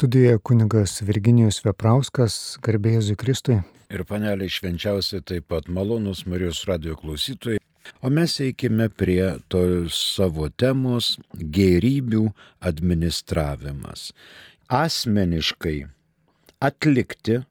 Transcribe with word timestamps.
Studijoje 0.00 0.38
kunigas 0.38 1.02
Virginijus 1.04 1.58
Veprauskas, 1.60 2.56
garbėjai 2.64 3.12
Kristui. 3.20 3.60
Ir 3.92 4.00
paneliai 4.08 4.48
švenčiausiai 4.48 5.20
taip 5.28 5.44
pat 5.52 5.68
malonus 5.68 6.24
Marijos 6.24 6.64
radio 6.64 6.96
klausytojai. 6.96 7.60
O 8.00 8.08
mes 8.08 8.40
eikime 8.40 8.88
prie 8.88 9.36
tos 9.52 9.92
savo 10.16 10.48
temos- 10.48 11.20
gerybių 11.56 12.32
administravimas. 12.70 14.16
Asmeniškai 14.72 15.84
atlikti 16.62 17.44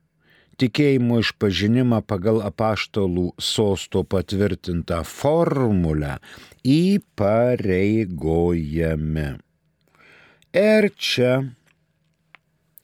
tikėjimo 0.58 1.20
išpažinimą 1.22 2.02
pagal 2.02 2.42
apaštalų 2.50 3.34
sosto 3.38 4.04
patvirtintą 4.04 5.06
formulę 5.06 6.18
įpareigojami. 6.66 9.40
Ir 10.50 10.90
čia 10.98 11.54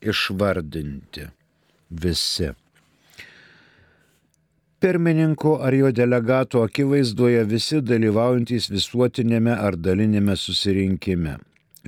išvardinti 0.06 1.28
visi. 1.90 2.50
Pirmininko 4.80 5.58
ar 5.66 5.74
jo 5.74 5.92
delegato 5.92 6.62
akivaizdoje 6.62 7.44
visi 7.50 7.82
dalyvaujantys 7.82 8.68
visuotinėme 8.70 9.56
ar 9.56 9.78
dalinėme 9.80 10.36
susirinkime, 10.38 11.38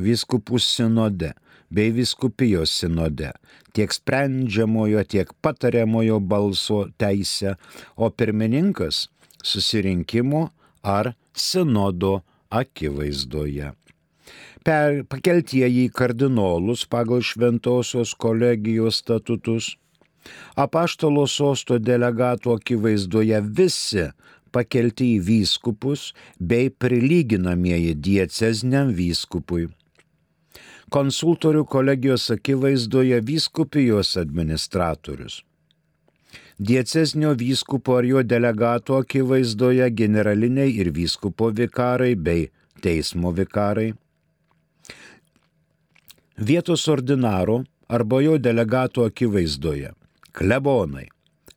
vyskupų 0.01 0.61
sinode 0.63 1.33
bei 1.69 1.91
viskupijos 1.91 2.71
sinode, 2.79 3.33
tiek 3.75 3.91
sprendžiamojo, 3.93 5.03
tiek 5.03 5.33
patariamojo 5.43 6.19
balso 6.19 6.85
teisę, 6.97 7.57
o 7.95 8.09
pirmininkas 8.09 9.07
susirinkimo 9.43 10.47
ar 10.81 11.11
sinodo 11.35 12.21
akivaizdoje 12.49 13.73
per, 14.67 15.03
pakeltieji 15.07 15.87
kardinolus 15.95 16.81
pagal 16.91 17.21
šventosios 17.23 18.11
kolegijos 18.19 18.97
statutus, 18.99 19.69
apaštalo 20.59 21.23
sosto 21.31 21.77
delegatų 21.79 22.57
akivaizdoje 22.57 23.39
visi 23.59 24.09
pakelti 24.51 25.13
į 25.15 25.21
vyskupus 25.23 26.09
bei 26.39 26.67
prilyginamieji 26.83 27.93
diecezniam 28.07 28.91
vyskupui. 28.97 29.69
Konsultorių 30.91 31.63
kolegijos 31.67 32.25
akivaizdoje 32.35 33.19
vyskupijos 33.29 34.15
administratorius. 34.19 35.37
Dieceznio 36.59 37.31
vyskupo 37.39 37.95
ar 38.01 38.07
jo 38.09 38.23
delegato 38.23 38.99
akivaizdoje 38.99 39.87
generaliniai 40.01 40.75
ir 40.81 40.91
vyskupo 40.91 41.53
vikarai 41.61 42.15
bei 42.15 42.49
teismo 42.83 43.31
vikarai 43.31 43.93
vietos 46.37 46.87
ordinaro 46.87 47.63
arba 47.87 48.21
jo 48.21 48.37
delegato 48.37 49.05
akivaizdoje, 49.05 49.91
klebonai, 50.31 51.07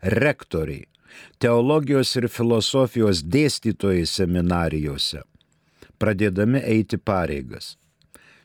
rektoriai, 0.03 0.87
teologijos 1.39 2.14
ir 2.17 2.28
filosofijos 2.28 3.25
dėstytojai 3.27 4.06
seminarijose, 4.06 5.25
pradėdami 6.00 6.62
eiti 6.64 6.97
pareigas, 6.98 7.75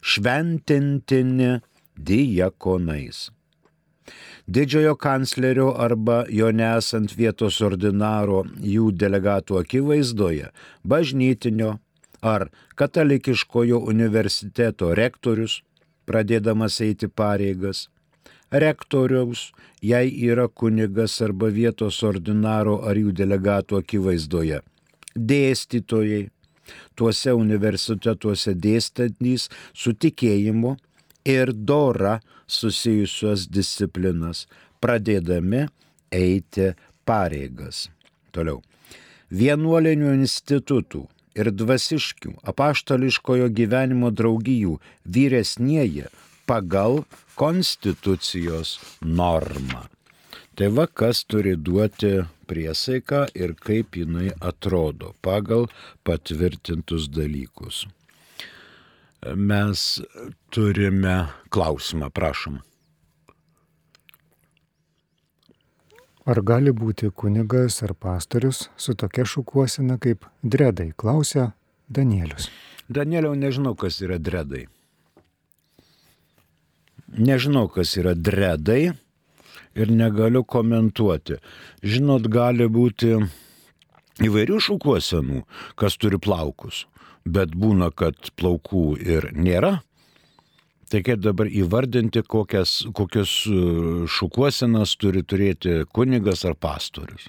šventintini 0.01 1.59
diakonais. 1.95 3.29
Didžiojo 4.45 4.93
kanclerio 5.01 5.71
arba 5.81 6.25
jo 6.29 6.51
nesant 6.53 7.15
vietos 7.17 7.57
ordinaro 7.65 8.43
jų 8.61 8.91
delegatų 8.93 9.57
akivaizdoje 9.63 10.51
bažnytinio 10.85 11.79
ar 12.21 12.49
katalikiškojo 12.77 13.79
universiteto 13.89 14.91
rektorius, 14.97 15.63
pradėdamas 16.05 16.79
eiti 16.85 17.07
pareigas, 17.07 17.87
rektoriaus, 18.51 19.51
jei 19.81 20.11
yra 20.29 20.47
kunigas 20.47 21.19
arba 21.21 21.49
vietos 21.53 22.01
ordinaro 22.03 22.79
ar 22.87 22.97
jų 22.97 23.13
delegatų 23.15 23.81
akivaizdoje, 23.81 24.61
dėstytojai, 25.15 26.29
tuose 26.95 27.33
universitetuose 27.35 28.55
dėstantys 28.57 29.49
su 29.73 29.93
tikėjimu 29.93 30.75
ir 31.25 31.51
dora 31.53 32.19
susijusios 32.47 33.47
disciplinas, 33.49 34.45
pradėdami 34.81 35.65
eiti 36.13 36.73
pareigas. 37.05 37.89
Toliau. 38.33 38.61
Vienuolinių 39.33 40.13
institutų 40.21 41.05
ir 41.35 41.51
dvasiškių 41.51 42.33
apaštališkojo 42.51 43.49
gyvenimo 43.59 44.11
draugijų 44.11 44.77
vyresnieji 45.17 46.07
pagal 46.49 47.03
konstitucijos 47.35 48.77
normą. 49.01 49.85
Tai 50.55 50.69
va, 50.71 50.85
kas 50.87 51.25
turi 51.27 51.57
duoti 51.59 52.13
priesaiką 52.47 53.25
ir 53.35 53.55
kaip 53.59 53.97
jinai 53.99 54.29
atrodo 54.39 55.11
pagal 55.25 55.67
patvirtintus 56.07 57.09
dalykus. 57.11 57.83
Mes 59.35 59.81
turime 60.53 61.17
klausimą, 61.49 62.11
prašom. 62.13 62.61
Ar 66.25 66.41
gali 66.41 66.71
būti 66.73 67.11
kunigas 67.13 67.83
ar 67.85 67.93
pastorius 67.93 68.63
su 68.81 68.95
tokia 68.97 69.27
šukuosina 69.29 69.99
kaip 70.01 70.25
dredai, 70.41 70.89
klausia 70.97 71.51
Danielius. 71.87 72.49
Danieliau, 72.89 73.35
nežinau, 73.37 73.75
kas 73.77 73.99
yra 74.01 74.17
dredai. 74.17 74.65
Nežinau, 77.13 77.67
kas 77.69 77.93
yra 78.01 78.15
dredai 78.17 78.95
ir 79.77 79.91
negaliu 79.93 80.41
komentuoti. 80.43 81.37
Žinot, 81.85 82.25
gali 82.33 82.65
būti 82.73 83.13
įvairių 84.25 84.59
šukuosenų, 84.65 85.43
kas 85.77 85.97
turi 86.01 86.17
plaukus, 86.17 86.85
bet 87.21 87.53
būna, 87.53 87.91
kad 87.93 88.33
plaukų 88.39 88.95
ir 88.97 89.29
nėra. 89.37 89.77
Tai 90.91 91.01
kaip 91.01 91.21
dabar 91.25 91.49
įvardinti, 91.49 92.21
kokias, 92.29 92.83
kokius 92.93 93.31
e, 93.49 93.61
šukuosenas 94.11 94.93
turi 95.01 95.23
turėti 95.25 95.79
kunigas 95.95 96.45
ar 96.45 96.53
pastorius? 96.61 97.25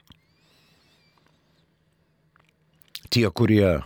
Tie, 3.08 3.24
kurie 3.32 3.78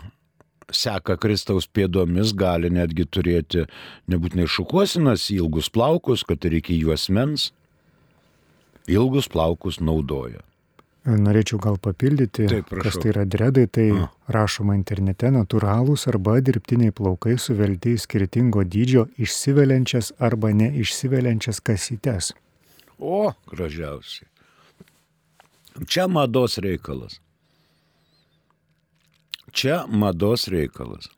seka 0.74 1.14
Kristaus 1.22 1.68
pėdomis, 1.70 2.34
gali 2.34 2.70
netgi 2.72 3.06
turėti 3.06 3.66
nebūtinai 4.10 4.48
šukuosinas, 4.50 5.28
ilgus 5.34 5.70
plaukus, 5.70 6.26
kad 6.26 6.42
ir 6.48 6.58
iki 6.58 6.78
juosmens, 6.80 7.50
ilgus 8.90 9.30
plaukus 9.30 9.78
naudoja. 9.78 10.42
Norėčiau 11.08 11.56
gal 11.64 11.78
papildyti, 11.80 12.44
Taip, 12.50 12.74
kas 12.84 12.98
tai 13.00 13.08
yra 13.14 13.22
dredai, 13.24 13.64
tai 13.72 13.86
A. 13.96 14.08
rašoma 14.28 14.74
internete 14.76 15.30
natūralūs 15.32 16.04
arba 16.12 16.34
dirbtiniai 16.44 16.92
plaukai 16.92 17.38
suvelti 17.40 17.94
į 17.96 18.02
skirtingo 18.02 18.66
dydžio 18.68 19.06
išsiveliančias 19.16 20.12
arba 20.20 20.50
neišsiveliančias 20.52 21.62
kasytes. 21.64 22.34
O, 23.00 23.32
gražiausiai. 23.48 24.28
Čia 25.88 26.04
mados 26.12 26.58
reikalas. 26.60 27.16
Čia 29.56 29.86
mados 29.88 30.44
reikalas. 30.52 31.08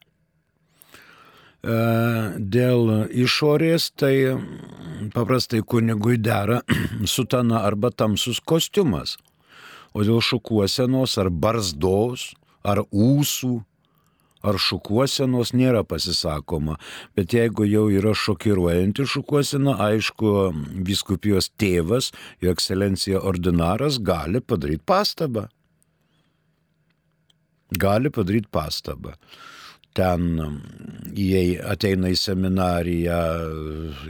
E, 1.66 1.74
Dėl 2.38 3.10
išorės 3.10 3.90
tai 3.98 4.14
paprastai 5.10 5.64
kunigui 5.66 6.22
dera 6.22 6.62
sutana 7.16 7.66
arba 7.66 7.90
tamsus 7.90 8.38
kostiumas. 8.38 9.18
O 9.92 10.04
dėl 10.06 10.22
šukuosenos 10.24 11.18
ar 11.20 11.28
barzdos, 11.30 12.32
ar 12.64 12.82
ūsų, 12.88 13.52
ar 14.42 14.58
šukuosenos 14.58 15.52
nėra 15.54 15.84
pasisakoma. 15.86 16.78
Bet 17.16 17.34
jeigu 17.36 17.66
jau 17.68 17.86
yra 17.92 18.14
šokiruojanti 18.16 19.06
šukuosena, 19.08 19.76
aišku, 19.86 20.34
viskupijos 20.86 21.52
tėvas, 21.60 22.10
jo 22.42 22.54
ekscelencija 22.54 23.22
ordinaras 23.22 24.00
gali 24.02 24.40
padaryti 24.40 24.84
pastabą. 24.88 25.46
Gali 27.72 28.12
padaryti 28.12 28.50
pastabą 28.52 29.16
ten 29.96 30.38
jei 31.16 31.56
ateina 31.60 32.08
į 32.12 32.16
seminariją 32.16 33.18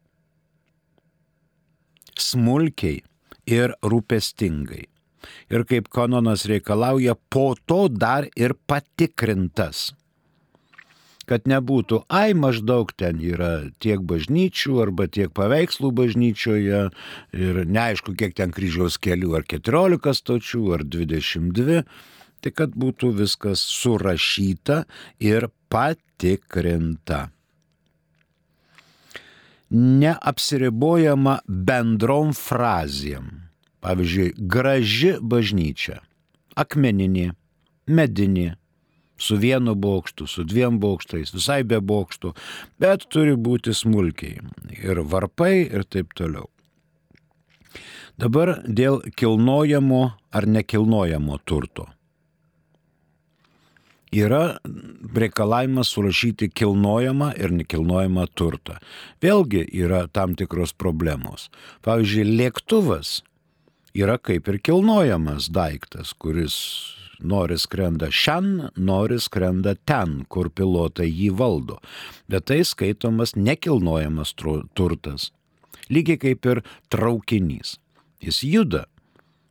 smulkiai 2.17 3.03
ir 3.47 3.75
rūpestingai 3.83 4.87
ir 5.53 5.65
kaip 5.69 5.91
kanonas 5.93 6.47
reikalauja, 6.49 7.17
po 7.31 7.55
to 7.67 7.87
dar 7.89 8.29
ir 8.37 8.57
patikrintas. 8.69 9.93
Kad 11.27 11.49
nebūtų, 11.51 12.05
ai 12.07 12.37
maždaug 12.39 12.93
ten 12.95 13.19
yra 13.19 13.67
tiek 13.83 14.03
bažnyčių 14.07 14.77
arba 14.85 15.09
tiek 15.11 15.33
paveikslų 15.35 15.91
bažnyčioje 15.99 16.83
ir 17.35 17.63
neaišku, 17.67 18.15
kiek 18.15 18.37
ten 18.39 18.55
kryžiaus 18.55 19.01
kelių, 19.03 19.35
ar 19.41 19.47
14 19.51 20.15
stočių, 20.23 20.63
ar 20.79 20.87
22, 20.87 21.83
tai 22.41 22.55
kad 22.55 22.79
būtų 22.79 23.11
viskas 23.25 23.65
surašyta 23.75 24.85
ir 25.19 25.51
patikrinta 25.67 27.27
neapsiribojama 29.71 31.41
bendrom 31.49 32.33
frazėm. 32.37 33.46
Pavyzdžiui, 33.87 34.33
graži 34.51 35.13
bažnyčia- 35.23 36.01
akmeninė, 36.63 37.31
medinė, 37.87 38.57
su 39.17 39.37
vienu 39.37 39.75
bokštu, 39.75 40.27
su 40.27 40.45
dviem 40.45 40.81
bokštais, 40.83 41.31
visai 41.31 41.63
be 41.63 41.79
bokštų, 41.79 42.33
bet 42.83 43.07
turi 43.09 43.37
būti 43.37 43.75
smulkiai 43.75 44.41
ir 44.83 45.03
varpai 45.07 45.71
ir 45.71 45.85
taip 45.85 46.15
toliau. 46.19 46.49
Dabar 48.19 48.63
dėl 48.67 49.03
kilnojamo 49.15 50.03
ar 50.33 50.47
nekilnojamo 50.47 51.39
turto. 51.45 51.87
Yra 54.17 54.59
reikalavimas 55.15 55.93
surašyti 55.93 56.49
kilnojamą 56.49 57.35
ir 57.39 57.53
nekilnojamą 57.53 58.27
turtą. 58.35 58.81
Vėlgi 59.21 59.67
yra 59.71 60.07
tam 60.09 60.35
tikros 60.35 60.73
problemos. 60.73 61.51
Pavyzdžiui, 61.85 62.25
lėktuvas 62.41 63.21
yra 63.97 64.19
kaip 64.19 64.49
ir 64.49 64.61
kilnojamas 64.61 65.49
daiktas, 65.53 66.13
kuris 66.13 66.57
nori 67.21 67.57
skrenda 67.59 68.11
šiandien, 68.13 68.71
nori 68.77 69.19
skrenda 69.21 69.75
ten, 69.89 70.25
kur 70.29 70.51
pilotai 70.51 71.09
jį 71.09 71.31
valdo. 71.39 71.79
Bet 72.29 72.49
tai 72.51 72.63
skaitomas 72.65 73.37
nekilnojamas 73.37 74.35
turtas. 74.37 75.31
Lygiai 75.89 76.21
kaip 76.21 76.47
ir 76.47 76.63
traukinys. 76.93 77.79
Jis 78.21 78.43
juda 78.45 78.85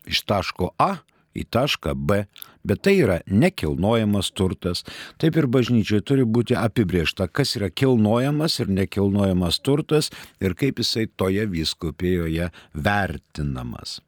iš 0.06 0.22
taško 0.28 0.74
A 0.78 0.98
į 1.36 1.44
tašką 1.52 1.94
B, 2.08 2.24
bet 2.64 2.82
tai 2.86 2.96
yra 3.04 3.20
nekilnojamas 3.28 4.32
turtas. 4.36 4.84
Taip 5.22 5.38
ir 5.40 5.50
bažnyčiai 5.52 6.04
turi 6.06 6.26
būti 6.26 6.58
apibriešta, 6.60 7.28
kas 7.28 7.56
yra 7.60 7.70
kilnojamas 7.70 8.60
ir 8.64 8.72
nekilnojamas 8.72 9.60
turtas 9.60 10.12
ir 10.40 10.56
kaip 10.56 10.80
jisai 10.82 11.08
toje 11.18 11.46
vyskupijoje 11.52 12.52
vertinamas. 12.74 14.00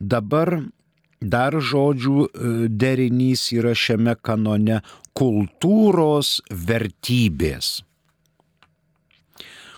Dabar 0.00 0.58
dar 1.20 1.56
žodžių 1.56 2.26
e, 2.26 2.28
derinys 2.68 3.48
yra 3.56 3.72
šiame 3.74 4.16
kanone 4.20 4.82
kultūros 5.16 6.40
vertybės. 6.50 7.80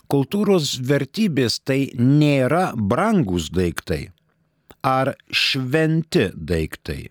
Kultūros 0.08 0.78
vertybės 0.88 1.60
tai 1.60 1.90
nėra 1.94 2.72
brangus 2.74 3.50
daiktai 3.52 4.08
ar 4.82 5.12
šventi 5.30 6.30
daiktai, 6.32 7.10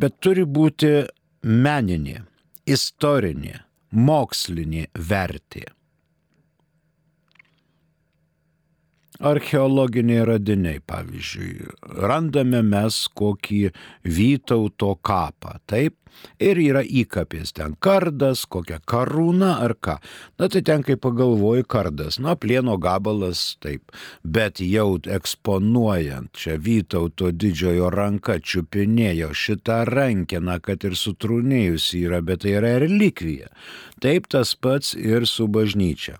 bet 0.00 0.16
turi 0.24 0.46
būti 0.46 0.92
meninė, 1.44 2.22
istorinė, 2.64 3.58
mokslinė 3.92 4.86
vertė. 4.96 5.66
Archeologiniai 9.20 10.24
radiniai, 10.26 10.80
pavyzdžiui, 10.86 11.68
randame 12.02 12.62
mes 12.66 13.04
kokį 13.14 13.60
Vytauto 14.04 14.94
kapą, 15.06 15.58
taip, 15.70 15.98
ir 16.42 16.58
yra 16.60 16.82
įkapės 16.82 17.54
ten 17.56 17.76
kardas, 17.82 18.44
kokia 18.50 18.80
karūna 18.90 19.54
ar 19.64 19.76
ką. 19.78 19.96
Na 20.40 20.48
tai 20.50 20.64
ten, 20.66 20.84
kai 20.86 20.96
pagalvoji, 21.00 21.66
kardas, 21.70 22.18
na, 22.22 22.34
plieno 22.38 22.76
gabalas, 22.82 23.44
taip, 23.62 23.94
bet 24.24 24.62
jau 24.64 24.98
eksponuojant 24.98 26.34
čia 26.34 26.58
Vytauto 26.58 27.30
didžiojo 27.30 27.90
ranka 27.94 28.38
čiupinėjo 28.40 29.32
šitą 29.34 29.84
rankeną, 29.90 30.60
kad 30.64 30.86
ir 30.86 30.98
sutrūnėjusi 30.98 32.04
yra, 32.08 32.22
bet 32.24 32.44
tai 32.44 32.58
yra 32.58 32.76
relikvija. 32.82 33.50
Taip 34.02 34.30
tas 34.32 34.54
pats 34.58 34.94
ir 34.98 35.28
su 35.30 35.48
bažnyčia. 35.48 36.18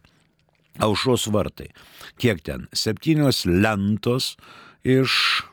Aušros 0.82 1.28
vartai. 1.30 1.70
Kiek 2.18 2.42
ten? 2.42 2.66
Septynios 2.74 3.44
lentos 3.46 4.34
iš 4.82 5.44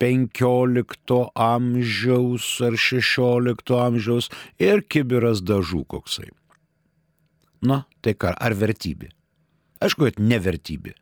15 0.00 1.20
amžiaus 1.36 2.48
ar 2.64 2.76
16 2.80 3.76
amžiaus 3.76 4.30
ir 4.58 4.80
kibiras 4.88 5.44
dažų 5.44 5.84
koksai. 5.84 6.30
Na, 7.60 7.84
tai 8.00 8.16
ką, 8.16 8.32
ar 8.32 8.56
vertybė? 8.56 9.10
Aišku, 9.80 10.08
kad 10.08 10.20
nevertybė. 10.20 10.94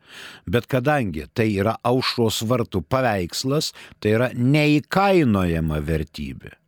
Bet 0.47 0.67
kadangi 0.71 1.25
tai 1.35 1.49
yra 1.59 1.77
aušros 1.83 2.41
vartų 2.47 2.83
paveikslas, 2.87 3.73
tai 3.99 4.15
yra 4.15 4.29
neįkainojama 4.35 5.79
vertybė 5.83 6.59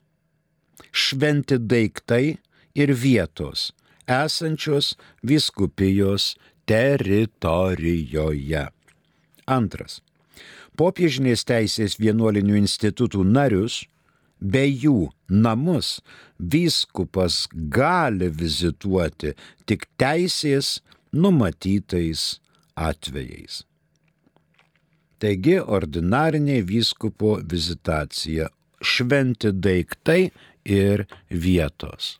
šventi 0.92 1.56
daiktai 1.62 2.38
ir 2.76 2.92
vietos 2.98 3.72
esančios 4.10 4.96
viskupijos 5.24 6.34
teritorijoje. 6.70 8.66
Antras. 9.50 10.02
Popiežinės 10.80 11.44
teisės 11.50 11.98
vienuolinių 12.00 12.56
institutų 12.62 13.24
narius 13.28 13.82
bei 14.40 14.72
jų 14.72 15.10
namus 15.28 16.00
vyskupas 16.40 17.48
gali 17.52 18.30
vizituoti 18.32 19.34
tik 19.68 19.90
teisės 20.00 20.80
numatytais 21.12 22.40
atvejais. 22.76 23.64
Taigi 25.20 25.58
ordinarinė 25.60 26.62
vyskupo 26.64 27.40
vizitacija- 27.44 28.48
šventi 28.92 29.52
daiktai 29.52 30.32
ir 30.64 31.06
vietos. 31.30 32.20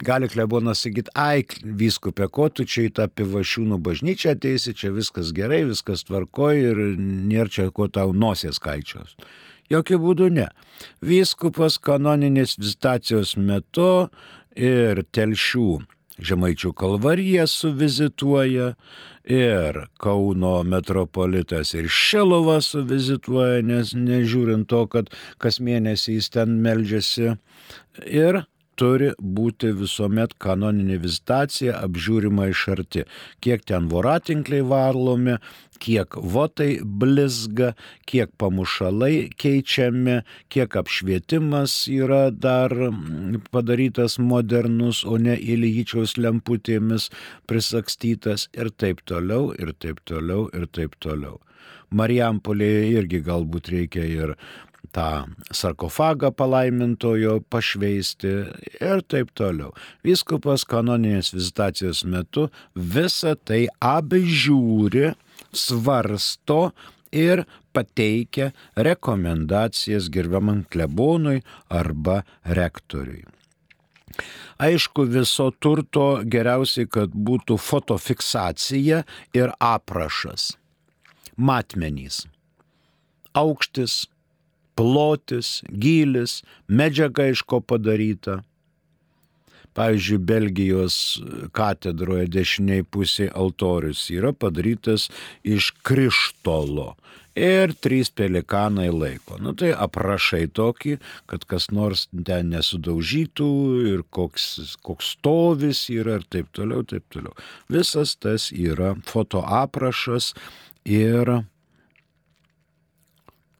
Gali 0.00 0.28
klebonas 0.32 0.80
sakyti, 0.86 1.12
ai, 1.18 1.44
vyskupė, 1.62 2.30
ko 2.32 2.48
tu 2.48 2.64
čia 2.64 2.86
į 2.88 2.92
tą 2.96 3.06
pivašiūnų 3.12 3.76
bažnyčią 3.84 4.32
ateisi, 4.32 4.72
čia 4.72 4.88
viskas 4.94 5.34
gerai, 5.36 5.66
viskas 5.68 6.06
tvarkoj 6.08 6.62
ir 6.70 6.80
nėra 6.96 7.52
čia 7.52 7.68
ko 7.76 7.90
tau 7.92 8.14
nosės 8.16 8.60
kaičios. 8.62 9.12
Jokių 9.72 9.98
būdų 10.00 10.28
ne. 10.32 10.48
Vyskupas 11.04 11.76
kanoninės 11.80 12.56
vizitacijos 12.60 13.36
metu 13.36 14.08
ir 14.56 15.04
telšių 15.12 15.82
Žemaičių 16.22 16.70
kalvariją 16.76 17.46
suvizituoja 17.48 18.72
ir 19.24 19.78
Kauno 20.02 20.54
metropolitas 20.68 21.72
ir 21.74 21.88
Šilova 21.88 22.58
suvizituoja, 22.62 23.62
nes 23.64 23.94
nežiūrint 23.96 24.68
to, 24.70 24.84
kad 24.92 25.08
kas 25.42 25.58
mėnesį 25.64 26.18
jis 26.18 26.28
ten 26.36 26.58
meldžiasi. 26.62 27.32
Ir 28.06 28.42
turi 28.78 29.10
būti 29.18 29.72
visuomet 29.76 30.34
kanoninė 30.42 30.98
vizitacija 31.02 31.76
apžiūrima 31.86 32.48
iš 32.52 32.64
arti. 32.74 33.04
Kiek 33.44 33.64
ten 33.68 33.88
voratinkliai 33.92 34.64
varlomi, 34.66 35.36
kiek 35.82 36.16
votai 36.34 36.78
blizga, 36.82 37.72
kiek 38.06 38.32
pamušalai 38.38 39.30
keičiami, 39.42 40.20
kiek 40.52 40.76
apšvietimas 40.82 41.76
yra 41.92 42.24
dar 42.30 42.74
padarytas 43.54 44.18
modernus, 44.22 45.02
o 45.04 45.18
ne 45.18 45.36
įlyčiaus 45.36 46.16
lemputėmis 46.20 47.10
prisakstytas 47.50 48.48
ir 48.54 48.70
taip 48.70 49.02
toliau, 49.08 49.50
ir 49.58 49.74
taip 49.78 50.04
toliau, 50.08 50.48
ir 50.54 50.68
taip 50.70 50.98
toliau. 51.02 51.40
Marijampolėje 51.92 52.84
irgi 52.96 53.20
galbūt 53.26 53.68
reikia 53.74 54.04
ir 54.08 54.36
tą 54.92 55.08
sarkofagą 55.50 56.32
palaimintojo 56.36 57.40
pašveisti 57.52 58.32
ir 58.80 59.02
taip 59.08 59.32
toliau. 59.38 59.72
Vyskupas 60.04 60.66
kanoninės 60.68 61.32
vizitacijos 61.34 62.04
metu 62.04 62.48
visą 62.76 63.34
tai 63.36 63.66
apžiūri, 63.80 65.12
svarsto 65.52 66.72
ir 67.12 67.44
pateikia 67.72 68.52
rekomendacijas 68.76 70.08
gerbiamam 70.12 70.64
klebonui 70.68 71.42
arba 71.68 72.22
rektoriui. 72.44 73.24
Aišku, 74.62 75.06
viso 75.08 75.48
turto 75.58 76.20
geriausiai, 76.28 76.86
kad 76.86 77.14
būtų 77.16 77.56
fotofiksacija 77.58 79.02
ir 79.34 79.54
aprašas. 79.56 80.52
Matmenys. 81.36 82.26
Aukštis, 83.32 84.11
plotis, 84.78 85.60
gylis, 85.68 86.40
medžiaga 86.68 87.30
iš 87.32 87.44
ko 87.46 87.60
padaryta. 87.60 88.40
Pavyzdžiui, 89.72 90.18
Belgijos 90.28 90.96
katedroje 91.56 92.26
dešiniai 92.28 92.84
pusėje 92.84 93.32
altorius 93.32 94.04
yra 94.12 94.34
padarytas 94.36 95.06
iš 95.48 95.70
krištolo 95.80 96.90
ir 97.34 97.72
trys 97.80 98.10
pelikanai 98.12 98.90
laiko. 98.92 99.38
Nu 99.40 99.54
tai 99.56 99.72
aprašai 99.72 100.44
tokį, 100.52 100.98
kad 101.30 101.46
kas 101.48 101.70
nors 101.72 102.06
ten 102.12 102.52
nesudaužytų 102.52 103.52
ir 103.92 104.04
koks, 104.10 104.76
koks 104.84 105.14
stovis 105.16 105.86
yra 105.92 106.18
ir 106.20 106.26
taip 106.28 106.52
toliau, 106.52 106.84
taip 106.84 107.06
toliau. 107.12 107.32
Visas 107.72 108.16
tas 108.20 108.50
yra 108.52 108.94
fotoaprašas 109.08 110.32
ir 110.84 111.38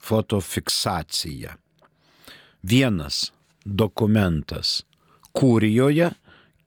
fotofiksacija. 0.03 1.57
Vienas 2.63 3.31
dokumentas 3.65 4.83
kūrijoje, 5.35 6.11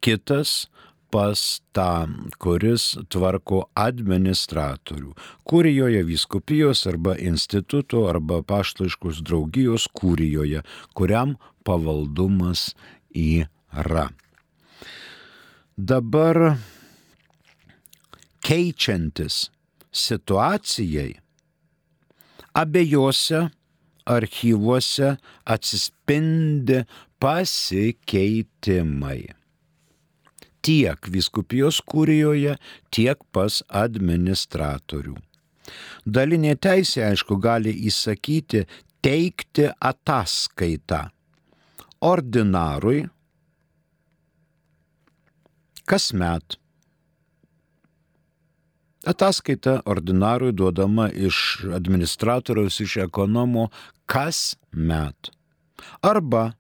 kitas 0.04 0.66
pas 1.16 1.42
tą, 1.76 2.08
kuris 2.42 2.96
tvarko 3.12 3.62
administratorių. 3.80 5.14
Kūrijoje 5.48 6.02
viskupijos 6.08 6.84
arba 6.92 7.16
instituto 7.22 8.06
arba 8.12 8.42
paštaiškos 8.44 9.22
draugijos 9.24 9.88
kūrijoje, 9.96 10.66
kuriam 10.98 11.38
pavaldumas 11.64 12.74
yra. 13.16 14.10
Dabar 15.76 16.58
keičiantis 18.46 19.50
situacijai 19.96 21.25
abiejose 22.56 23.50
archyvuose 24.06 25.18
atsispindi 25.46 26.84
pasikeitimai. 27.20 29.24
Tiek 30.66 31.10
viskupijos 31.14 31.82
kūrijoje, 31.86 32.56
tiek 32.94 33.20
pas 33.34 33.62
administratorių. 33.70 35.16
Dalinė 36.06 36.56
teisė, 36.62 37.04
aišku, 37.10 37.38
gali 37.42 37.74
įsakyti 37.90 38.66
teikti 39.06 39.70
ataskaitą 39.82 41.08
ordinarui 42.06 43.06
kasmet 45.90 46.58
Ataskaita 49.06 49.82
ordinarui 49.86 50.52
duodama 50.52 51.10
iš 51.10 51.38
administratoriaus, 51.74 52.80
iš 52.82 52.98
ekonomo 53.06 53.68
kas 54.06 54.56
met. 54.72 55.30
Arba 56.02 56.54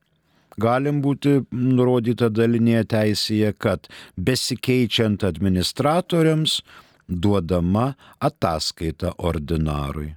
galim 0.57 1.01
būti 1.01 1.39
nurodyta 1.51 2.29
dalinėje 2.29 2.83
teisėje, 2.93 3.53
kad 3.57 3.89
besikeičiant 4.15 5.25
administratoriams 5.27 6.59
duodama 7.07 7.93
ataskaita 8.19 9.15
ordinarui. 9.17 10.13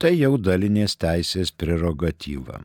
Tai 0.00 0.12
jau 0.16 0.36
dalinės 0.40 0.96
teisės 0.96 1.50
prerogatyva. 1.52 2.62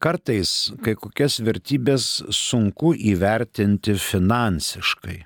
Kartais 0.00 0.70
kai 0.80 0.94
kokias 0.96 1.42
vertybės 1.44 2.06
sunku 2.32 2.94
įvertinti 2.94 3.98
finansiškai. 4.00 5.18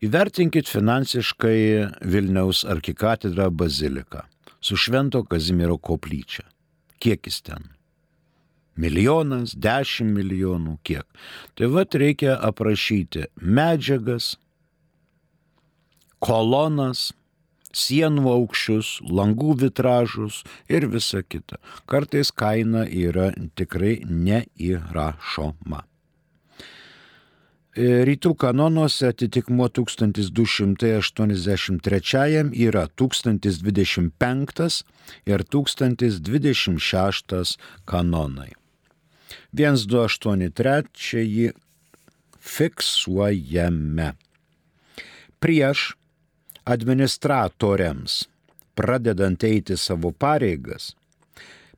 Įvertinkit 0.00 0.64
finansiškai 0.64 1.60
Vilniaus 2.08 2.62
arkikatedrą 2.64 3.50
baziliką. 3.50 4.22
su 4.60 4.76
Švento 4.76 5.24
Kazimiero 5.24 5.78
koplyčia. 5.78 6.44
Kiek 6.98 7.26
jis 7.26 7.40
ten? 7.42 7.68
Milijonas, 8.76 9.52
dešimt 9.56 10.12
milijonų, 10.16 10.78
kiek. 10.84 11.04
Tai 11.54 11.66
vad 11.72 11.94
reikia 11.94 12.38
aprašyti 12.40 13.26
medžiagas, 13.36 14.36
kolonas, 16.18 17.12
sienų 17.72 18.24
aukščius, 18.36 19.00
langų 19.04 19.58
vitražus 19.64 20.42
ir 20.68 20.88
visa 20.88 21.22
kita. 21.22 21.60
Kartais 21.84 22.32
kaina 22.32 22.86
yra 22.88 23.32
tikrai 23.56 24.00
neįrašoma. 24.08 25.89
E, 27.70 28.02
rytų 28.02 28.34
kanonuose 28.34 29.06
atitikmuo 29.12 29.68
1283 29.70 32.50
yra 32.66 32.90
1025 32.98 34.82
ir 35.30 35.44
1026 35.54 37.54
kanonai. 37.86 38.50
1283 39.54 41.54
fiksuojame. 42.40 44.12
Prieš 45.40 45.94
administratoriams, 46.66 48.28
pradedant 48.74 49.44
eiti 49.46 49.76
savo 49.78 50.10
pareigas, 50.10 50.98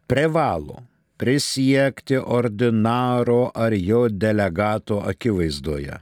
privalo 0.09 0.92
prisiekti 1.23 2.17
ordinaro 2.19 3.51
ar 3.55 3.73
jo 3.73 4.09
delegato 4.09 4.97
akivaizdoje, 5.07 6.01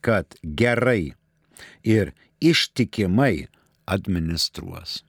kad 0.00 0.36
gerai 0.42 1.14
ir 1.82 2.12
ištikimai 2.40 3.48
administruos. 3.84 5.02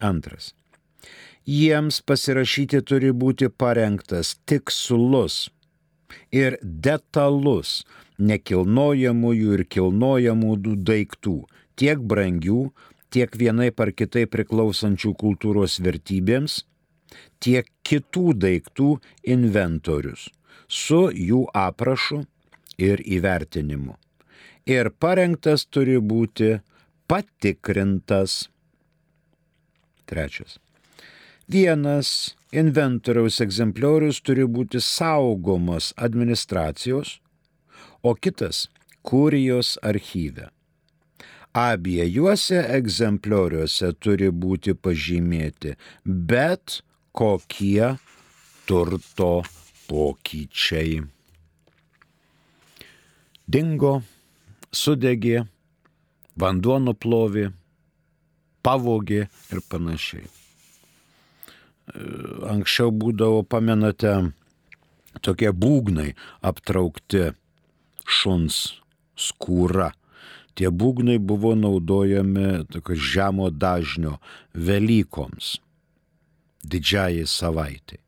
Antras. 0.00 0.50
Jiems 1.46 2.02
pasirašyti 2.02 2.82
turi 2.82 3.14
būti 3.14 3.52
parengtas 3.54 4.34
tikslus 4.50 5.40
ir 6.34 6.58
detalus 6.62 7.84
nekilnojamųjų 8.18 9.58
ir 9.60 9.66
kilnojamų 9.70 10.56
daiktų, 10.90 11.40
tiek 11.78 12.02
brangių, 12.02 12.62
tiek 13.14 13.30
vienai 13.38 13.70
par 13.70 13.94
kitai 13.94 14.26
priklausančių 14.26 15.14
kultūros 15.22 15.78
vertybėms, 15.86 16.64
tiek 17.42 17.68
kitų 17.86 18.32
daiktų 18.44 18.90
inventorius 19.36 20.28
su 20.68 21.06
jų 21.14 21.46
aprašu 21.54 22.24
ir 22.78 23.00
įvertinimu. 23.00 23.96
Ir 24.66 24.90
parengtas 24.90 25.64
turi 25.70 25.98
būti 26.02 26.56
patikrintas. 27.06 28.48
Trečias. 30.06 30.58
Vienas 31.46 32.34
inventoriaus 32.50 33.38
egzempliorius 33.42 34.18
turi 34.26 34.46
būti 34.50 34.80
saugomas 34.82 35.92
administracijos, 35.96 37.20
o 38.02 38.14
kitas 38.14 38.66
kurijos 39.06 39.76
archyve. 39.82 40.50
Abiejuose 41.56 42.58
egzemplioriuose 42.76 43.92
turi 44.02 44.28
būti 44.28 44.74
pažymėti 44.74 45.76
bet 46.04 46.82
kokie 47.16 47.96
turto 48.68 49.30
pokyčiai. 49.88 51.00
Dingo, 53.46 53.92
sudegė, 54.74 55.46
vanduo 56.36 56.76
nuplovė, 56.82 57.46
pavogė 58.66 59.22
ir 59.30 59.62
panašiai. 59.70 60.26
Anksčiau 62.50 62.90
būdavo, 62.90 63.44
pamenate, 63.46 64.16
tokie 65.22 65.52
būgnai 65.54 66.10
aptraukti 66.42 67.30
šuns 68.04 68.58
skūra. 69.16 69.92
Tie 70.56 70.68
būgnai 70.72 71.18
buvo 71.20 71.52
naudojami 71.54 72.66
žemo 73.12 73.50
dažnio 73.52 74.16
Velykoms, 74.52 75.58
didžiajai 76.72 77.26
savaitai. 77.30 78.00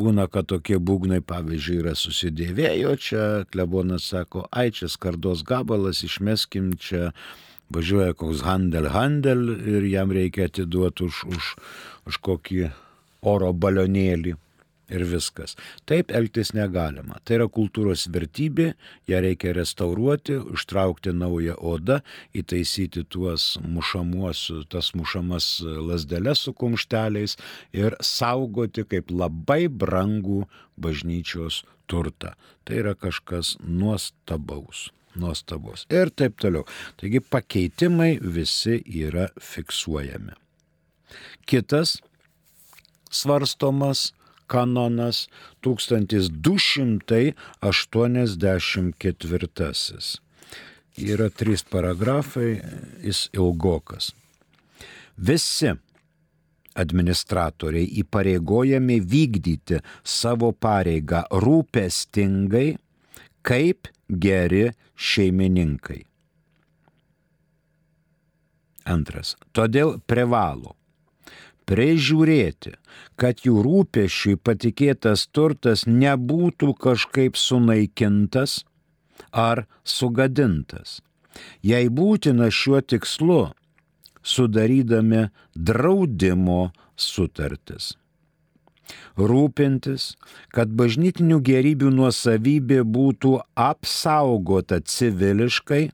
Būna, 0.00 0.26
kad 0.32 0.48
tokie 0.48 0.78
būgnai, 0.80 1.20
pavyzdžiui, 1.20 1.80
yra 1.82 1.92
susidėvėjo, 1.98 2.94
čia 2.96 3.24
klebonas 3.52 4.08
sako, 4.12 4.46
ai 4.50 4.70
čia 4.72 4.88
skardos 4.88 5.42
gabalas, 5.46 6.00
išmeskim 6.06 6.72
čia, 6.80 7.10
važiuoja 7.74 8.16
koks 8.18 8.44
handel 8.46 8.88
handel 8.94 9.50
ir 9.58 9.84
jam 9.90 10.14
reikia 10.14 10.48
atiduoti 10.48 11.04
už, 11.06 11.24
už, 11.34 11.50
už 12.08 12.20
kokį 12.26 12.70
oro 13.20 13.52
balionėlį 13.52 14.34
ir 14.90 15.04
viskas. 15.08 15.56
Taip 15.88 16.12
elgtis 16.14 16.52
negalima. 16.56 17.20
Tai 17.24 17.40
yra 17.40 17.48
kultūros 17.52 18.06
vertybė, 18.12 18.72
ją 19.10 19.22
reikia 19.24 19.54
restauruoti, 19.56 20.38
užtraukti 20.54 21.14
naują 21.16 21.56
odą, 21.56 22.00
įtaisyti 22.36 23.06
tuos 23.10 23.54
mušamuosius, 23.64 24.68
tas 24.70 24.92
mušamas 24.98 25.50
lasdeles 25.62 26.46
su 26.46 26.54
kumšteliais 26.54 27.36
ir 27.76 27.98
saugoti 28.04 28.86
kaip 28.88 29.10
labai 29.10 29.66
brangų 29.68 30.44
bažnyčios 30.80 31.64
turtą. 31.90 32.34
Tai 32.64 32.80
yra 32.84 32.94
kažkas 32.94 33.56
nuostabaus 33.64 34.90
nuostabus. 35.18 35.86
Ir 35.90 36.10
taip 36.14 36.38
toliau. 36.40 36.64
Taigi 37.00 37.20
pakeitimai 37.20 38.18
visi 38.22 38.78
yra 38.86 39.28
fiksuojami. 39.42 40.36
Kitas 41.50 41.98
svarstomas 43.10 44.12
kanonas 44.50 45.28
1284. 45.62 47.34
Yra 51.00 51.28
trys 51.30 51.62
paragrafai, 51.70 52.50
jis 53.06 53.28
ilgokas. 53.36 54.10
Visi 55.16 55.70
administratoriai 56.80 57.86
įpareigojami 58.02 59.00
vykdyti 59.14 59.80
savo 60.04 60.52
pareigą 60.52 61.22
rūpestingai 61.44 62.68
kaip 63.46 63.88
geri 64.10 64.70
šeimininkai. 64.96 66.02
Antras. 68.90 69.36
Todėl 69.54 69.98
privalo 70.08 70.74
prižiūrėti, 71.70 72.74
kad 73.20 73.44
jų 73.46 73.62
rūpešiui 73.66 74.40
patikėtas 74.42 75.28
turtas 75.30 75.86
nebūtų 75.86 76.74
kažkaip 76.82 77.38
sunaikintas 77.38 78.64
ar 79.30 79.66
sugadintas. 79.84 80.98
Jei 81.62 81.86
būtina 81.88 82.50
šiuo 82.50 82.80
tikslu, 82.82 83.42
sudarydami 84.22 85.28
draudimo 85.54 86.72
sutartis. 86.98 87.94
Rūpintis, 89.14 90.16
kad 90.50 90.72
bažnytinių 90.74 91.38
gerybių 91.46 91.92
nuosavybė 91.94 92.80
būtų 92.82 93.36
apsaugota 93.54 94.80
civiliškai 94.82 95.84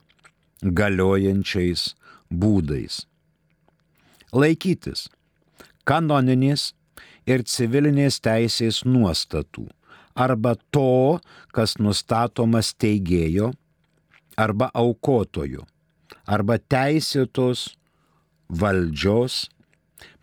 galiojančiais 0.62 1.90
būdais. 2.32 3.04
Laikytis 4.32 5.06
kanoninės 5.88 6.72
ir 7.26 7.44
civilinės 7.46 8.20
teisės 8.24 8.82
nuostatų 8.86 9.66
arba 10.16 10.54
to, 10.72 11.18
kas 11.52 11.76
nustatomas 11.78 12.72
teigėjo 12.74 13.52
arba 14.36 14.70
aukotojų 14.74 15.64
arba 16.26 16.58
teisėtos 16.58 17.68
valdžios, 18.48 19.46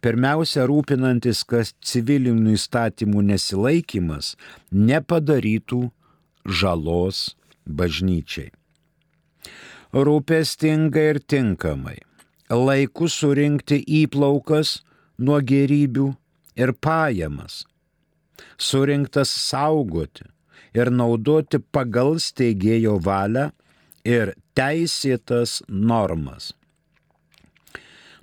pirmiausia 0.03 0.67
rūpinantis, 0.69 1.43
kad 1.47 1.71
civilinių 1.83 2.55
įstatymų 2.57 3.23
nesilaikimas 3.31 4.33
nepadarytų 4.71 5.85
žalos 6.43 7.33
bažnyčiai. 7.65 8.51
Rūpestingai 9.93 11.05
ir 11.13 11.19
tinkamai 11.21 11.99
laiku 12.49 13.07
surinkti 13.09 13.79
įplaukas 14.03 14.81
nuo 15.23 15.39
gerybių 15.53 16.09
ir 16.59 16.73
pajamas, 16.83 17.63
surinktas 18.57 19.31
saugoti 19.47 20.27
ir 20.77 20.91
naudoti 20.91 21.61
pagal 21.73 22.17
steigėjo 22.21 22.97
valią 23.07 23.49
ir 24.05 24.33
teisėtas 24.57 25.61
normas. 25.67 26.51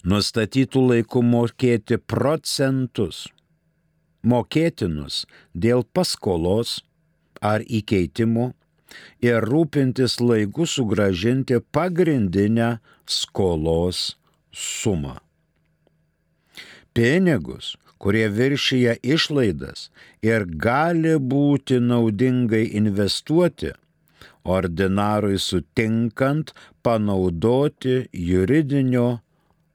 Nustatytų 0.04 0.80
laikų 0.92 1.22
mokėti 1.26 1.98
procentus, 2.00 3.26
mokėtinus 4.24 5.24
dėl 5.52 5.84
paskolos 5.84 6.78
ar 7.44 7.64
įkeitimo 7.64 8.52
ir 9.24 9.44
rūpintis 9.44 10.18
laiku 10.24 10.66
sugražinti 10.66 11.60
pagrindinę 11.72 12.78
skolos 13.06 14.16
sumą. 14.52 15.18
Pinigus, 16.94 17.76
kurie 18.02 18.28
viršyje 18.28 18.96
išlaidas 19.14 19.90
ir 20.26 20.46
gali 20.66 21.14
būti 21.32 21.78
naudingai 21.84 22.64
investuoti, 22.80 23.70
ordinarui 24.44 25.38
sutinkant 25.38 26.54
panaudoti 26.82 27.96
juridinio 28.30 29.20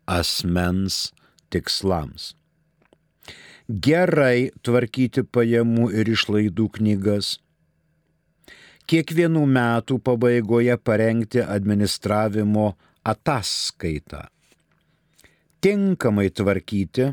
asmens 0.06 1.14
tikslams. 1.54 2.34
Gerai 3.88 4.52
tvarkyti 4.62 5.24
pajamų 5.26 5.90
ir 6.02 6.12
išlaidų 6.14 6.68
knygas. 6.78 7.32
Kiekvienų 8.86 9.42
metų 9.50 9.98
pabaigoje 10.06 10.76
parengti 10.78 11.42
administravimo 11.42 12.68
ataskaitą. 13.02 14.28
Tinkamai 15.66 16.30
tvarkyti 16.30 17.06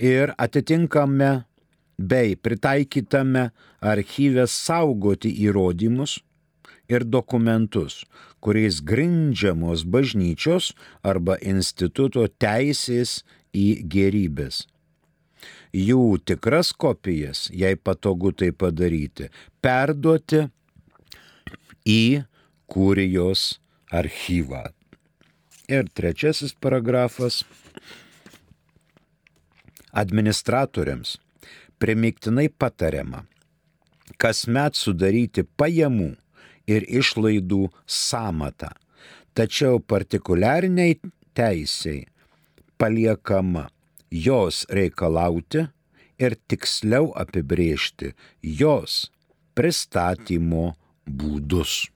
ir 0.00 0.30
atitinkame 0.40 1.30
bei 1.98 2.36
pritaikytame 2.36 3.42
archyve 3.84 4.46
saugoti 4.48 5.28
įrodymus 5.44 6.14
ir 6.88 7.04
dokumentus, 7.04 8.06
kuriais 8.40 8.78
grindžiamos 8.80 9.84
bažnyčios 9.84 10.70
arba 11.04 11.36
instituto 11.44 12.24
teisės 12.40 13.18
į 13.52 13.66
gerybės. 13.84 14.62
Jų 15.76 16.16
tikras 16.24 16.72
kopijas, 16.72 17.50
jei 17.52 17.76
patogu 17.76 18.32
tai 18.32 18.48
padaryti, 18.56 19.28
perduoti 19.60 20.46
į 21.84 22.24
kūrijos 22.64 23.58
archyvą. 23.92 24.77
Ir 25.68 25.88
trečiasis 25.92 26.54
paragrafas. 26.56 27.42
Administratoriams 29.92 31.18
primiktinai 31.78 32.48
patariama 32.48 33.26
kasmet 34.16 34.78
sudaryti 34.80 35.44
pajamų 35.60 36.14
ir 36.68 36.86
išlaidų 36.88 37.66
samatą, 37.84 38.70
tačiau 39.36 39.80
partikuliariniai 39.80 40.96
teisiai 41.36 42.06
paliekama 42.80 43.66
jos 44.10 44.64
reikalauti 44.72 45.66
ir 46.18 46.36
tiksliau 46.48 47.12
apibriežti 47.12 48.14
jos 48.40 49.10
pristatymo 49.52 50.72
būdus. 51.04 51.88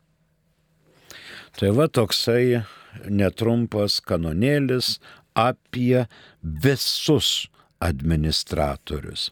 Tai 1.57 1.73
va 1.77 1.89
toksai 1.89 2.63
netrumpas 3.09 4.01
kanonėlis 4.05 4.99
apie 5.39 6.07
visus 6.43 7.49
administratorius. 7.83 9.31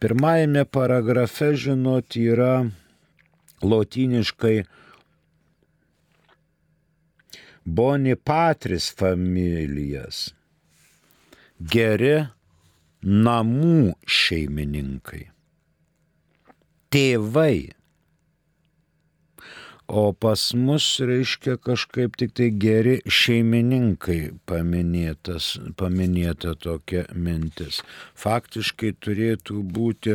Pirmajame 0.00 0.64
paragrafe, 0.64 1.52
žinot, 1.56 2.16
yra 2.16 2.70
lotyniškai 3.62 4.62
Bonipatris 7.70 8.88
familijas. 8.96 10.30
Geri 11.60 12.14
namų 13.04 13.92
šeimininkai. 14.08 15.26
Tėvai 16.90 17.70
O 19.90 20.12
pas 20.12 20.42
mus 20.54 20.84
reiškia 21.02 21.56
kažkaip 21.66 22.14
tik 22.20 22.36
tai 22.38 22.46
geri 22.62 22.92
šeimininkai 23.10 24.20
paminėtas, 24.46 25.48
paminėta 25.80 26.52
tokia 26.54 27.08
mintis. 27.10 27.80
Faktiškai 28.14 28.92
turėtų 29.02 29.64
būti, 29.74 30.14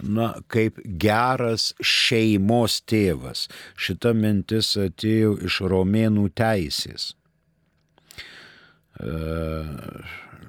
na, 0.00 0.30
kaip 0.48 0.80
geras 1.04 1.74
šeimos 1.84 2.78
tėvas. 2.88 3.44
Šita 3.76 4.14
mintis 4.16 4.72
atėjo 4.80 5.36
iš 5.50 5.60
romėnų 5.68 6.30
teisės. 6.40 7.10
E, 9.04 9.12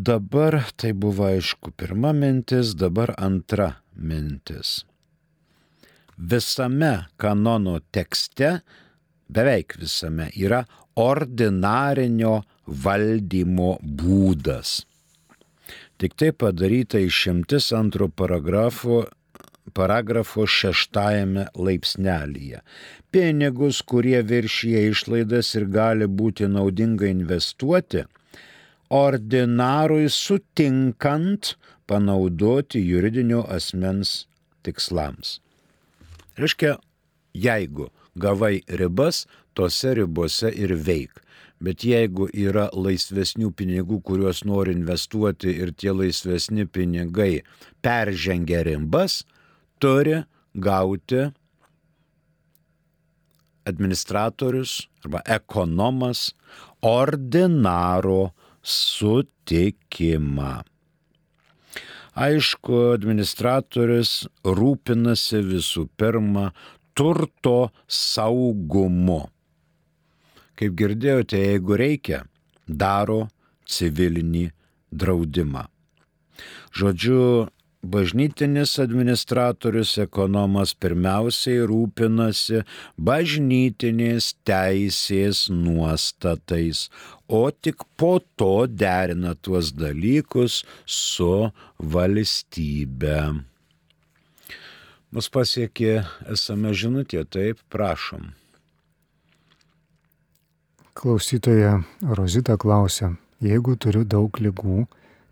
Dabar 0.00 0.56
tai 0.80 0.90
buvo 0.96 1.28
aišku 1.28 1.70
pirma 1.78 2.10
mintis, 2.16 2.72
dabar 2.74 3.12
antra 3.20 3.68
mintis. 3.94 4.80
Visame 6.16 6.92
kanono 7.20 7.76
tekste, 7.94 8.60
beveik 9.28 9.76
visame, 9.78 10.30
yra 10.34 10.64
ordinarinio 10.98 12.40
valdymo 12.66 13.74
būdas. 13.82 14.80
Tik 16.00 16.16
tai 16.16 16.32
padaryta 16.32 16.98
išimtis 17.04 17.70
antro 17.76 18.08
paragrafo 18.08 19.04
paragrafo 19.74 20.46
šeštajame 20.46 21.46
laipsnelyje. 21.54 22.60
Pinigus, 23.10 23.82
kurie 23.82 24.22
viršyje 24.22 24.86
išlaidas 24.90 25.54
ir 25.58 25.66
gali 25.70 26.06
būti 26.06 26.48
naudinga 26.48 27.08
investuoti, 27.10 28.04
ordinarui 28.90 30.08
sutinkant 30.10 31.54
panaudoti 31.86 32.82
juridinio 32.86 33.44
asmens 33.48 34.26
tikslams. 34.62 35.38
Reiškia, 36.38 36.76
jeigu 37.34 37.90
gavai 38.14 38.60
ribas, 38.68 39.26
tose 39.54 39.94
ribose 39.94 40.50
ir 40.54 40.74
veik. 40.74 41.22
Bet 41.60 41.84
jeigu 41.84 42.30
yra 42.32 42.70
laisvesnių 42.72 43.50
pinigų, 43.52 43.98
kuriuos 44.06 44.44
nori 44.48 44.72
investuoti 44.72 45.52
ir 45.60 45.74
tie 45.76 45.92
laisvesni 45.92 46.64
pinigai 46.64 47.42
peržengia 47.84 48.62
ribas, 48.64 49.20
turi 49.80 50.20
gauti 50.54 51.26
administratorius 53.70 54.88
arba 55.04 55.22
ekonomas 55.26 56.30
ordinaro 56.82 58.30
sutikimą. 58.62 60.52
Aišku, 62.20 62.78
administratorius 62.96 64.26
rūpinasi 64.44 65.40
visų 65.46 65.86
pirma 65.96 66.50
turto 66.98 67.70
saugumu. 67.86 69.22
Kaip 70.58 70.74
girdėjote, 70.76 71.38
jeigu 71.38 71.78
reikia, 71.80 72.24
daro 72.66 73.22
civilinį 73.64 74.50
draudimą. 74.90 75.64
Žodžiu, 76.76 77.48
Bažnytinis 77.80 78.74
administratorius 78.82 79.94
ekonomas 80.02 80.74
pirmiausiai 80.76 81.62
rūpinasi 81.64 82.60
bažnytinės 83.00 84.34
teisės 84.44 85.46
nuostatais, 85.48 86.90
o 87.24 87.48
tik 87.50 87.86
po 87.96 88.18
to 88.36 88.66
derina 88.68 89.32
tuos 89.32 89.72
dalykus 89.72 90.60
su 90.84 91.48
valstybe. 91.80 93.16
Mus 95.10 95.32
pasiekė 95.32 95.96
esame 96.36 96.76
žinutė, 96.76 97.24
taip 97.24 97.64
prašom. 97.72 98.28
Klausytoja 101.00 101.78
Rozita 102.04 102.60
klausia, 102.60 103.14
jeigu 103.40 103.72
turiu 103.80 104.04
daug 104.04 104.36
lygų, 104.36 104.84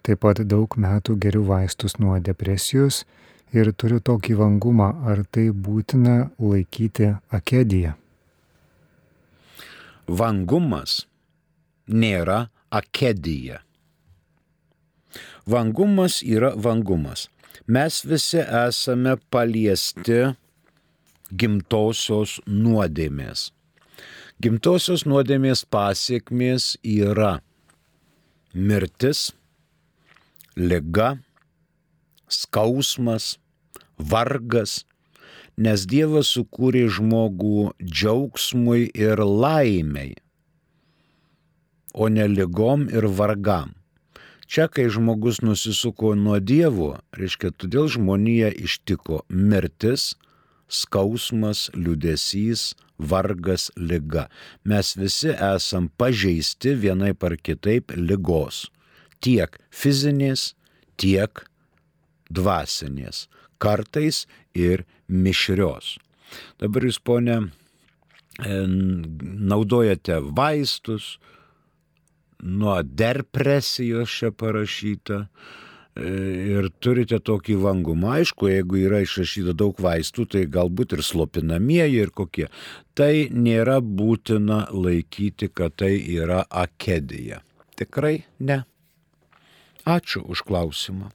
Taip 0.09 0.23
pat 0.25 0.39
daug 0.49 0.73
metų 0.81 1.19
geriu 1.21 1.43
vaistus 1.45 1.99
nuo 2.01 2.15
depresijos 2.17 3.03
ir 3.53 3.69
turiu 3.77 3.99
tokį 4.01 4.39
vangumą, 4.39 4.87
ar 5.05 5.21
tai 5.29 5.51
būtina 5.53 6.31
laikyti 6.41 7.11
akediją. 7.29 7.93
Vangumas 10.09 11.03
nėra 11.93 12.47
akedija. 12.73 13.61
Vangumas 15.45 16.23
yra 16.25 16.55
vangumas. 16.57 17.29
Mes 17.69 18.01
visi 18.09 18.41
esame 18.41 19.19
paliesti 19.29 20.23
gimtosios 21.37 22.39
nuodėmės. 22.49 23.51
Gimtosios 24.41 25.05
nuodėmės 25.05 25.67
pasiekmės 25.69 26.79
yra 26.81 27.43
mirtis, 28.57 29.35
liga, 30.59 31.17
skausmas, 32.29 33.37
vargas, 33.99 34.83
nes 35.59 35.87
Dievas 35.91 36.35
sukūrė 36.35 36.87
žmogų 36.99 37.73
džiaugsmui 37.83 38.89
ir 38.95 39.23
laimiai, 39.23 40.17
o 41.95 42.11
ne 42.11 42.27
ligom 42.31 42.87
ir 42.91 43.09
vargam. 43.19 43.75
Čia, 44.49 44.65
kai 44.73 44.87
žmogus 44.89 45.43
nusisuko 45.45 46.15
nuo 46.17 46.39
Dievo, 46.41 46.95
reiškia, 47.13 47.51
todėl 47.53 47.91
žmonija 47.93 48.49
ištiko 48.57 49.21
mirtis, 49.29 50.15
skausmas, 50.73 51.67
liudesys, 51.77 52.73
vargas, 52.99 53.69
lyga. 53.77 54.29
Mes 54.65 54.95
visi 54.97 55.35
esam 55.37 55.91
pažeisti 56.01 56.73
vienai 56.81 57.13
par 57.13 57.37
kitaip 57.37 57.93
lygos. 57.97 58.67
Tiek 59.25 59.59
fizinės, 59.75 60.53
tiek 61.01 61.45
dvasinės. 62.31 63.27
Kartais 63.59 64.27
ir 64.55 64.85
mišrios. 65.09 65.97
Dabar 66.61 66.85
jūs, 66.87 67.01
ponė, 67.03 67.39
naudojate 68.39 70.21
vaistus, 70.37 71.17
nuo 72.39 72.77
depresijos 72.83 74.13
čia 74.15 74.31
parašyta, 74.31 75.25
ir 75.99 76.69
turite 76.81 77.19
tokį 77.19 77.57
vangumą. 77.63 78.19
Aišku, 78.21 78.49
jeigu 78.53 78.79
yra 78.85 79.03
išrašyta 79.03 79.55
daug 79.59 79.79
vaistų, 79.83 80.27
tai 80.35 80.45
galbūt 80.47 80.95
ir 80.97 81.03
slopinamieji 81.03 82.03
ir 82.05 82.13
kokie. 82.15 82.49
Tai 82.95 83.13
nėra 83.35 83.79
būtina 83.83 84.67
laikyti, 84.71 85.51
kad 85.51 85.77
tai 85.83 85.97
yra 85.99 86.45
akedija. 86.51 87.43
Tikrai 87.79 88.21
ne. 88.39 88.63
Ačiū 89.89 90.27
už 90.29 90.45
klausimą. 90.45 91.09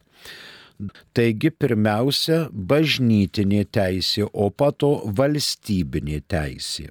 Taigi 1.14 1.52
pirmiausia 1.54 2.48
bažnytinė 2.50 3.62
teisė, 3.70 4.26
o 4.34 4.50
pato 4.50 4.90
valstybinė 5.20 6.24
teisė. 6.28 6.90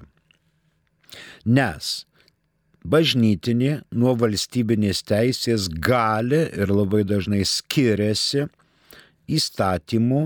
Nes 1.45 1.89
bažnytinė 2.83 3.73
nuo 3.91 4.13
valstybinės 4.19 5.03
teisės 5.07 5.67
gali 5.67 6.45
ir 6.55 6.71
labai 6.71 7.03
dažnai 7.07 7.43
skiriasi 7.47 8.47
įstatymų 9.27 10.23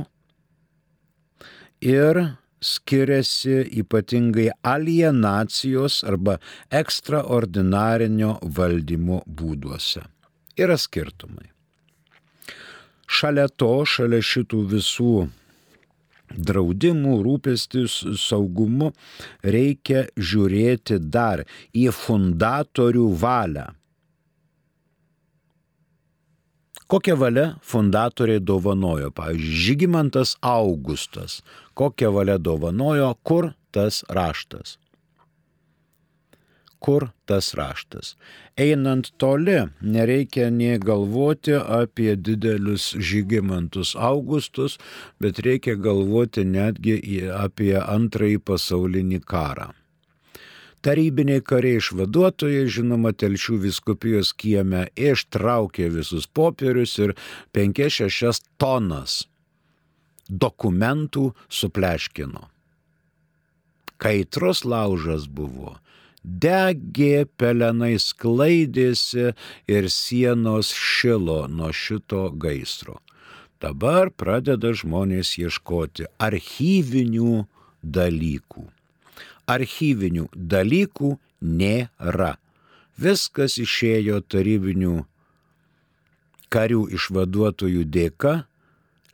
ir 1.85 2.21
skiriasi 2.61 3.63
ypatingai 3.81 4.49
alienacijos 4.65 6.03
arba 6.07 6.37
ekstraordinarinio 6.81 8.37
valdymo 8.57 9.21
būduose. 9.27 10.05
Yra 10.57 10.77
skirtumai. 10.77 11.51
Šalia 13.07 13.47
to, 13.47 13.85
šalia 13.87 14.19
šitų 14.25 14.63
visų 14.73 15.13
draudimų, 16.33 17.17
rūpestis 17.23 18.01
saugumu, 18.19 18.91
reikia 19.43 20.07
žiūrėti 20.17 20.99
dar 20.99 21.45
į 21.71 21.87
fundatorių 21.95 23.05
valią. 23.21 23.67
Kokią 26.87 27.15
valią 27.19 27.45
fundatoriai 27.67 28.39
dovanojo? 28.39 29.11
Pavyzdžiui, 29.11 29.55
Žygimantas 29.63 30.37
Augustas. 30.41 31.41
Kokią 31.75 32.13
valią 32.15 32.37
dovanojo, 32.39 33.09
kur 33.27 33.51
tas 33.75 34.05
raštas? 34.07 34.77
Kur 36.79 37.09
tas 37.25 37.53
raštas. 37.57 38.15
Einant 38.57 39.11
toli, 39.17 39.57
nereikia 39.81 40.49
nie 40.49 40.77
galvoti 40.79 41.55
apie 41.57 42.15
didelius 42.15 42.91
žygimantus 42.97 43.95
Augustus, 43.95 44.77
bet 45.19 45.41
reikia 45.45 45.75
galvoti 45.75 46.45
netgi 46.45 46.97
apie 47.33 47.75
antrąjį 47.81 48.39
pasaulinį 48.49 49.21
karą. 49.25 49.71
Tarybiniai 50.85 51.41
kariai 51.41 51.81
išvaduotojai, 51.81 52.67
žinoma, 52.69 53.11
telšių 53.11 53.57
viskupijos 53.65 54.29
kieme 54.37 54.85
ištraukė 54.93 55.89
visus 55.91 56.29
popierius 56.29 56.93
ir 57.01 57.15
5-6 57.57 58.45
tonas 58.61 59.23
dokumentų 60.29 61.31
supleškino. 61.49 62.45
Kaitros 63.97 64.61
laužas 64.63 65.25
buvo 65.25 65.75
degė, 66.27 67.25
pelenai 67.39 67.95
sklaidėsi 68.01 69.31
ir 69.71 69.89
sienos 69.93 70.71
šilo 70.75 71.45
nuo 71.47 71.71
šito 71.71 72.27
gaisro. 72.35 72.99
Dabar 73.63 74.11
pradeda 74.13 74.73
žmonės 74.77 75.37
ieškoti 75.41 76.05
archyvinių 76.21 77.47
dalykų. 77.81 78.67
Archyvinių 79.49 80.27
dalykų 80.35 81.15
nėra. 81.41 82.35
Viskas 82.97 83.57
išėjo 83.61 84.19
tarybinių 84.29 84.93
karių 86.53 86.83
išvaduotojų 86.97 87.83
dėka 87.85 88.35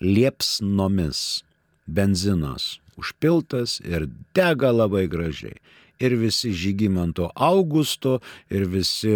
liepsnomis. 0.02 1.44
Benzinas 1.84 2.80
užpiltas 2.96 3.82
ir 3.84 4.08
dega 4.36 4.72
labai 4.72 5.08
gražiai 5.12 5.58
ir 6.00 6.16
visi 6.20 6.54
Žygimanto 6.54 7.30
Augusto, 7.36 8.20
ir 8.50 8.66
visi 8.70 9.16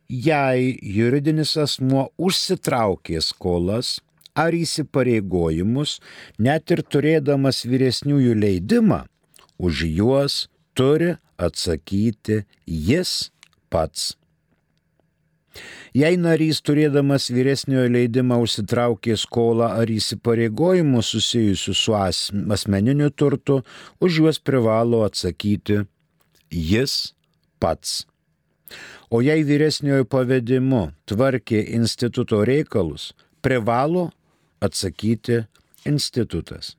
Jei 0.06 0.76
juridinis 0.96 1.56
asmuo 1.58 2.06
užsitraukė 2.22 3.18
skolas 3.24 3.96
ar 4.38 4.54
įsipareigojimus, 4.54 5.96
net 6.38 6.70
ir 6.70 6.84
turėdamas 6.86 7.64
vyresniųjų 7.66 8.36
leidimą, 8.38 9.00
už 9.58 9.82
juos 9.88 10.44
turi 10.78 11.16
atsakyti 11.40 12.44
jis 12.66 13.32
pats. 13.72 14.14
Jei 15.96 16.18
narys 16.20 16.60
turėdamas 16.66 17.30
vyresniojo 17.32 17.88
leidimą 17.94 18.38
užsitraukė 18.44 19.16
skolą 19.16 19.70
ar 19.80 19.90
įsipareigojimų 19.92 21.02
susijusių 21.02 21.74
su 21.76 21.96
asmeniniu 21.96 23.10
turtu, 23.10 23.62
už 24.00 24.20
juos 24.20 24.40
privalo 24.42 25.04
atsakyti 25.06 25.84
jis 26.50 27.14
pats. 27.60 28.04
O 29.10 29.22
jei 29.22 29.44
vyresniojo 29.46 30.04
pavedimu 30.10 30.90
tvarkė 31.06 31.62
instituto 31.78 32.42
reikalus, 32.44 33.12
privalo 33.40 34.10
atsakyti 34.60 35.44
institutas. 35.86 36.74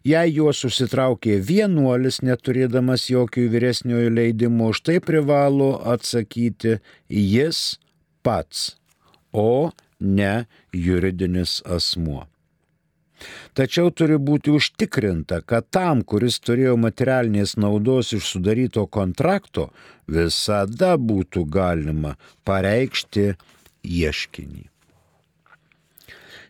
Jei 0.00 0.30
juos 0.32 0.62
užsitraukė 0.64 1.34
vienuolis, 1.44 2.22
neturėdamas 2.24 3.02
jokių 3.12 3.42
vyresniojo 3.52 4.08
leidimų, 4.16 4.70
už 4.72 4.80
tai 4.88 4.96
privalo 5.04 5.74
atsakyti 5.92 6.78
jis 7.12 7.76
pats, 8.24 8.78
o 9.32 9.72
ne 10.00 10.46
juridinis 10.72 11.58
asmuo. 11.68 12.24
Tačiau 13.52 13.92
turi 13.92 14.16
būti 14.16 14.56
užtikrinta, 14.56 15.42
kad 15.44 15.68
tam, 15.68 16.00
kuris 16.00 16.40
turėjo 16.40 16.78
materialinės 16.80 17.58
naudos 17.60 18.14
iš 18.16 18.32
sudaryto 18.32 18.86
kontrakto, 18.88 19.68
visada 20.08 20.94
būtų 20.96 21.44
galima 21.44 22.16
pareikšti 22.48 23.34
ieškinį 23.84 24.70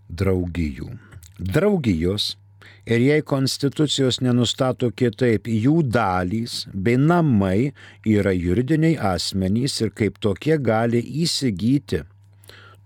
draugijų. 0.08 0.88
Draugijos 1.38 2.36
Ir 2.88 3.02
jei 3.04 3.20
konstitucijos 3.20 4.22
nenustato 4.24 4.88
kitaip, 4.96 5.44
jų 5.44 5.82
dalys 5.92 6.62
bei 6.72 6.96
namai 6.96 7.74
yra 8.08 8.32
juridiniai 8.32 8.96
asmenys 9.10 9.76
ir 9.84 9.92
kaip 9.92 10.16
tokie 10.24 10.56
gali 10.56 11.02
įsigyti, 11.24 12.00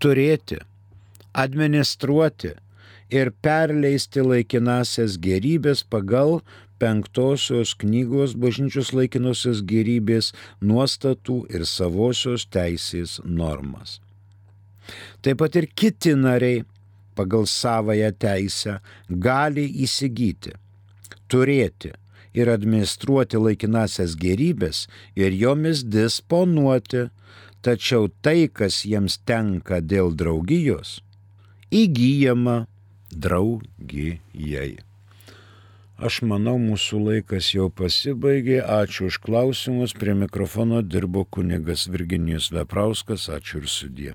turėti, 0.02 0.58
administruoti 1.38 2.56
ir 3.14 3.30
perleisti 3.46 4.26
laikinasias 4.26 5.20
gerybės 5.22 5.84
pagal 5.86 6.40
penktosios 6.82 7.76
knygos 7.78 8.34
bažnyčios 8.34 8.90
laikinosios 8.96 9.62
gerybės 9.62 10.32
nuostatų 10.58 11.44
ir 11.54 11.62
savosios 11.68 12.48
teisės 12.50 13.20
normas. 13.22 14.00
Taip 15.22 15.38
pat 15.38 15.54
ir 15.60 15.70
kiti 15.78 16.16
nariai 16.18 16.64
pagal 17.14 17.46
savoją 17.50 18.10
teisę 18.12 18.78
gali 19.08 19.66
įsigyti, 19.84 20.54
turėti 21.30 21.92
ir 22.34 22.50
administruoti 22.52 23.40
laikinasias 23.40 24.16
gerybės 24.18 24.86
ir 25.18 25.34
jomis 25.36 25.84
disponuoti, 25.84 27.08
tačiau 27.62 28.08
tai, 28.24 28.48
kas 28.48 28.82
jiems 28.88 29.20
tenka 29.28 29.80
dėl 29.80 30.14
draugijos, 30.16 31.00
įgyjama 31.70 32.64
draugijai. 33.12 34.80
Aš 36.02 36.22
manau, 36.26 36.56
mūsų 36.58 36.98
laikas 36.98 37.52
jau 37.54 37.68
pasibaigė. 37.70 38.58
Ačiū 38.64 39.06
už 39.06 39.20
klausimus. 39.22 39.94
Prie 39.94 40.16
mikrofono 40.18 40.80
dirbo 40.82 41.22
kunigas 41.22 41.86
Virginijus 41.86 42.50
Veprauskas. 42.50 43.28
Ačiū 43.30 43.62
ir 43.62 43.68
sudė. 43.70 44.14